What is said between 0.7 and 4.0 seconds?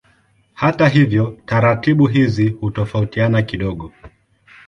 hivyo taratibu hizi hutofautiana kidogo.